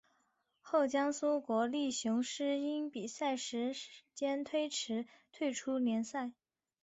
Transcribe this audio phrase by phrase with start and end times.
[0.61, 3.75] 后江苏国立雄狮因比赛时
[4.15, 6.31] 间推迟退出联赛。